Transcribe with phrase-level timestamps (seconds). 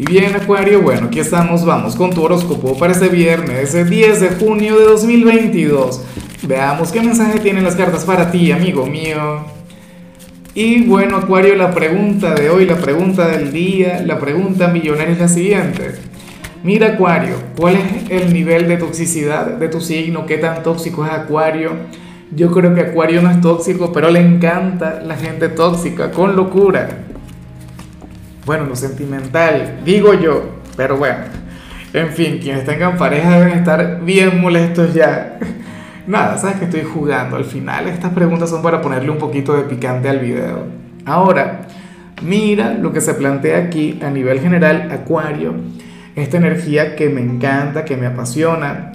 [0.00, 4.20] Y bien, Acuario, bueno, aquí estamos, vamos con tu horóscopo para este viernes, ese 10
[4.20, 6.00] de junio de 2022.
[6.44, 9.44] Veamos qué mensaje tienen las cartas para ti, amigo mío.
[10.54, 15.20] Y bueno, Acuario, la pregunta de hoy, la pregunta del día, la pregunta millonaria es
[15.20, 15.90] la siguiente.
[16.64, 20.24] Mira, Acuario, ¿cuál es el nivel de toxicidad de tu signo?
[20.24, 21.72] ¿Qué tan tóxico es Acuario?
[22.34, 27.09] Yo creo que Acuario no es tóxico, pero le encanta la gente tóxica, con locura.
[28.46, 31.18] Bueno, lo sentimental, digo yo, pero bueno.
[31.92, 35.38] En fin, quienes tengan pareja deben estar bien molestos ya.
[36.06, 37.36] Nada, sabes que estoy jugando.
[37.36, 40.66] Al final estas preguntas son para ponerle un poquito de picante al video.
[41.04, 41.62] Ahora,
[42.22, 45.54] mira lo que se plantea aquí a nivel general, Acuario.
[46.14, 48.92] Esta energía que me encanta, que me apasiona,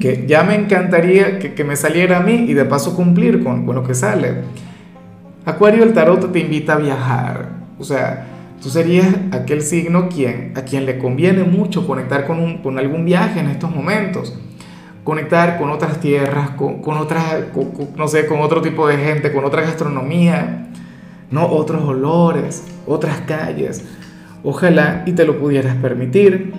[0.00, 3.76] que ya me encantaría que, me saliera a mí y de paso cumplir con, con
[3.76, 4.42] lo que sale.
[5.44, 7.48] Acuario, el tarot te invita a viajar.
[7.78, 8.26] O sea,
[8.62, 13.04] tú serías aquel signo quien, a quien le conviene mucho conectar con, un, con algún
[13.04, 14.38] viaje en estos momentos.
[15.02, 17.24] Conectar con otras tierras, con, con otras,
[17.96, 20.68] no sé, con otro tipo de gente, con otra gastronomía,
[21.32, 21.46] ¿no?
[21.46, 23.84] otros olores, otras calles.
[24.44, 26.52] Ojalá y te lo pudieras permitir.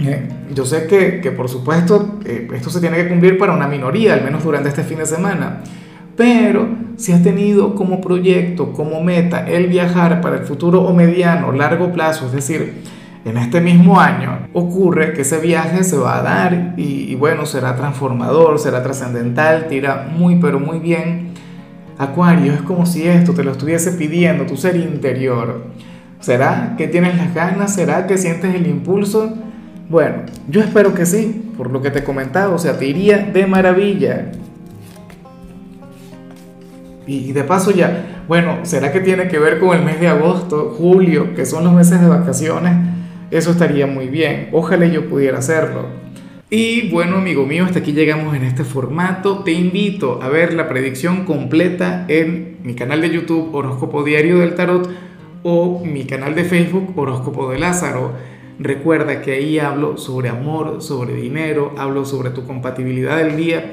[0.00, 3.68] Eh, yo sé que, que por supuesto eh, esto se tiene que cumplir para una
[3.68, 5.62] minoría, al menos durante este fin de semana.
[6.22, 11.50] Pero si has tenido como proyecto, como meta, el viajar para el futuro o mediano,
[11.50, 12.74] largo plazo, es decir,
[13.24, 17.74] en este mismo año, ocurre que ese viaje se va a dar y, bueno, será
[17.74, 21.30] transformador, será trascendental, te irá muy pero muy bien.
[21.98, 25.64] Acuario, es como si esto te lo estuviese pidiendo tu ser interior.
[26.20, 27.74] ¿Será que tienes las ganas?
[27.74, 29.34] ¿Será que sientes el impulso?
[29.88, 33.18] Bueno, yo espero que sí, por lo que te he comentado, o sea, te iría
[33.18, 34.30] de maravilla.
[37.06, 40.74] Y de paso ya, bueno, ¿será que tiene que ver con el mes de agosto,
[40.78, 42.74] julio, que son los meses de vacaciones?
[43.30, 45.86] Eso estaría muy bien, ojalá yo pudiera hacerlo.
[46.54, 49.38] Y bueno, amigo mío, hasta aquí llegamos en este formato.
[49.38, 54.54] Te invito a ver la predicción completa en mi canal de YouTube Horóscopo Diario del
[54.54, 54.86] Tarot
[55.42, 58.12] o mi canal de Facebook Horóscopo de Lázaro.
[58.58, 63.72] Recuerda que ahí hablo sobre amor, sobre dinero, hablo sobre tu compatibilidad del día.